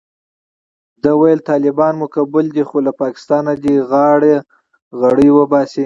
[1.01, 4.35] ده ویل طالبان مو قبول دي خو له پاکستانه دې غاړه
[4.99, 5.79] غړۍ وباسي.